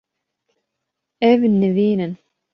[1.29, 2.13] Ev nivîn in.